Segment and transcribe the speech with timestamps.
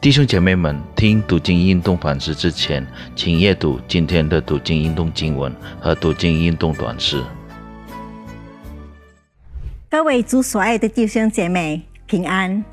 [0.00, 7.20] 弟兄姐妹们，听读经运动反思之前，请阅读今天的读经运动经文和读经运动短诗。
[9.90, 12.64] 各位主所爱的弟兄姐妹，平安。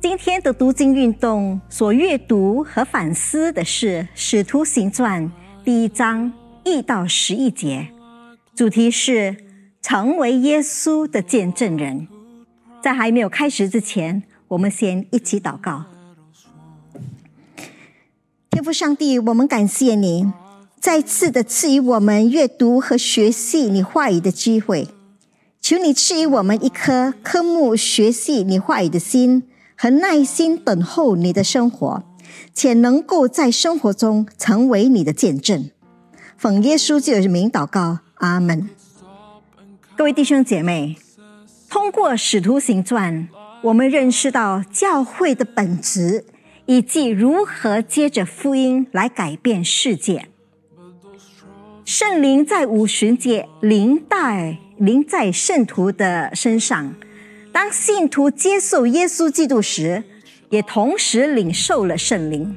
[0.00, 5.24] 今天的读经运动所阅读和反思的是《使徒行传》
[5.62, 6.32] 第一章
[6.64, 7.88] 一到十一节，
[8.54, 9.36] 主题是
[9.82, 12.08] 成为耶稣的见证人。
[12.82, 15.84] 在还没有开始之前，我们先一起祷告。
[18.62, 20.32] 天父上帝，我们感谢你
[20.78, 24.86] 再次的赐予我们阅读和学习你话语的机会，
[25.60, 29.42] 求你赐予我们一颗科目学习你话语的心。
[29.76, 32.04] 和耐心等候你的生活，
[32.54, 35.68] 且能够在生活中成为你的见证。
[36.36, 38.70] 奉耶稣基督的名祷告，阿门。
[39.96, 40.96] 各位弟兄姐妹，
[41.68, 43.28] 通过《使徒行传》，
[43.62, 46.24] 我们认识到教会的本质，
[46.66, 50.28] 以及如何接着福音来改变世界。
[51.84, 56.94] 圣灵在五旬节临在临在圣徒的身上。
[57.52, 60.02] 当信徒接受耶稣基督时，
[60.48, 62.56] 也同时领受了圣灵。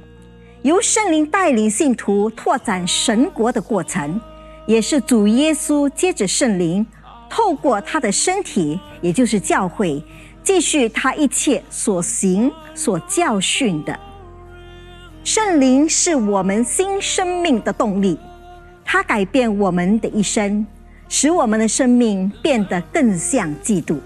[0.62, 4.20] 由圣灵带领信徒拓展神国的过程，
[4.66, 6.86] 也是主耶稣接着圣灵，
[7.30, 10.02] 透过他的身体，也就是教会，
[10.46, 14.00] 继续他一切所行所教训的。
[15.24, 18.18] 圣灵是我们新生命的动力，
[18.86, 20.64] 它改变我们的一生，
[21.10, 24.00] 使我们的生命变得更像基督。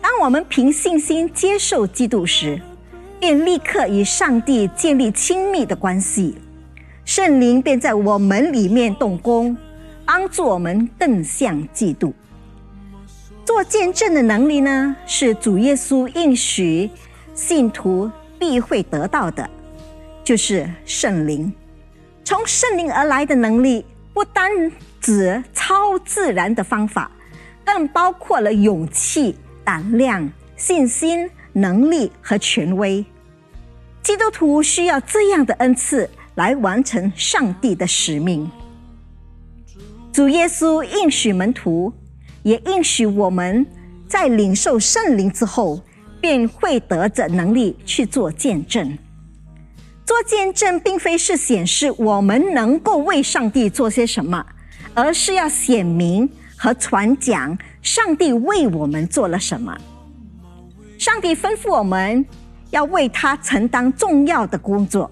[0.00, 2.58] 当我们凭信心接受基督时，
[3.20, 6.36] 便立刻与上帝建立亲密的关系，
[7.04, 9.54] 圣灵便在我们里面动工，
[10.06, 12.14] 帮助我们更像基督。
[13.44, 16.90] 做见证的能力呢，是主耶稣应许
[17.34, 19.48] 信徒必会得到的，
[20.24, 21.52] 就是圣灵。
[22.24, 24.50] 从圣灵而来的能力，不单
[25.00, 27.10] 指超自然的方法，
[27.64, 29.36] 更包括了勇气。
[29.64, 33.04] 胆量、信心、能力和权威，
[34.02, 38.50] 基督徒需要这样的恩赐来完成上帝的使命。
[40.12, 41.92] 主耶稣应许门徒，
[42.42, 43.66] 也应许我们
[44.08, 45.82] 在领受圣灵之后，
[46.20, 48.98] 便会得着能力去做见证。
[50.04, 54.44] 做见证，并非是显示我们能够为上帝做些什么，
[54.94, 56.28] 而是要显明。
[56.54, 59.76] 和传讲上帝为我们做了什么。
[60.96, 62.24] 上帝吩咐我们
[62.70, 65.10] 要为他承担重要的工作，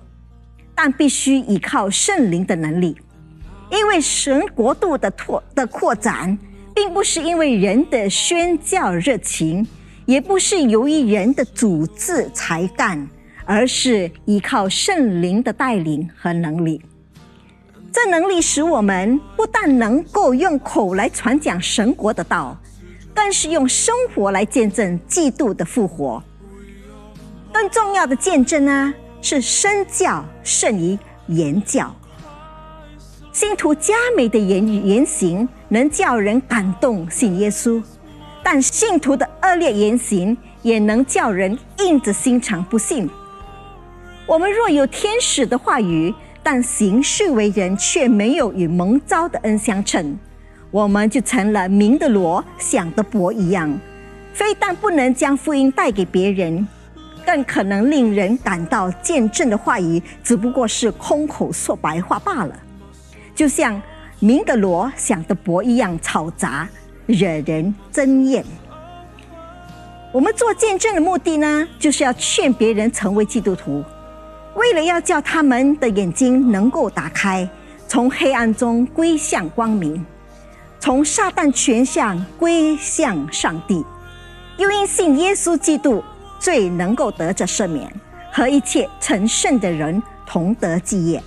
[0.76, 2.96] 但必须依靠圣灵的能力，
[3.72, 6.38] 因为神国度的拓的扩展，
[6.80, 9.68] 并不是因为人的宣教热情，
[10.06, 13.06] 也不是由于人的组织才干，
[13.44, 16.80] 而是依靠圣灵的带领和能力。
[17.92, 22.58] 这能力使我们不但能够用口来传讲神国的道，
[23.14, 26.24] 更是用生活来见证基督的复活。
[27.52, 31.94] 更重要的见证呢，是身教胜于言教。
[33.40, 37.82] 信徒佳美的言语言行能叫人感动信耶稣，
[38.42, 43.08] 但信徒的恶劣言行也能叫人硬着心肠不信。
[44.26, 50.18] 我们若有天使的话语，但行事为人却没有与蒙召的恩相称，
[50.70, 53.74] 我们就成了明的罗想的伯一样，
[54.34, 56.68] 非但不能将福音带给别人，
[57.24, 62.54] 更可能令人感到见证的话语只不过是空口说白话罢了，
[63.40, 63.80] 就像
[64.18, 66.68] 明的罗想的伯一样嘈杂，
[67.06, 68.44] 惹人憎厌。
[70.12, 73.82] 我们做见证的目的呢，就是要劝别人成为基督徒。
[74.56, 77.48] 为了要叫他们的眼睛能够打开，
[77.88, 80.04] 从黑暗中归向光明，
[80.78, 83.82] 从撒旦权向归向上帝，
[84.58, 86.04] 又因信耶稣基督，
[86.38, 87.90] 最能够得着赦免，
[88.30, 91.22] 和一切成圣的人同得基业。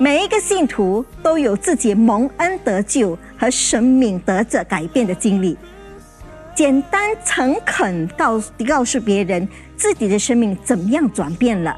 [0.00, 5.58] 每一个信徒都有自己蒙恩得救和生命得着改变的经历。
[6.54, 11.76] 简单诚恳告告诉别人自己的生命怎么样转变了。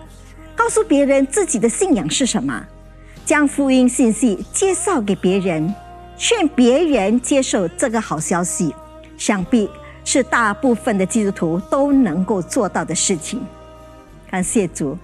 [0.55, 2.63] 告诉别人自己的信仰是什么，
[3.25, 5.75] 将福音信息介绍给别人，
[6.19, 8.75] 劝别人接受这个好消息，
[9.17, 9.71] 想必
[10.05, 13.43] 是大部分的基督徒都能够做到的事情。
[14.31, 14.99] 感谢主，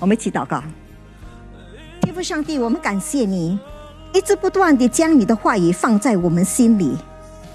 [0.00, 0.62] 我们一起祷告。
[2.08, 3.58] 天父上帝，我们感谢你，
[4.14, 6.96] 一直不断地将你的话语放在我们心里，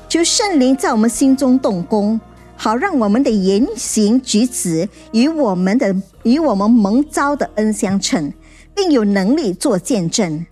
[0.08, 2.22] 求圣灵在我们心中动工。
[2.56, 8.32] 好让我们的言行举止与我们的与我们蒙召的恩相称，
[8.76, 10.46] 并有能力做见证，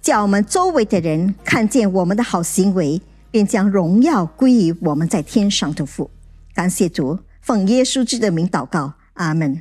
[0.00, 3.02] 叫我们周围的人看见我们的好行为，
[3.32, 6.08] 便将荣耀归于我们在天上的父。
[6.54, 9.60] 感谢主，奉耶稣基督的名祷告，阿门。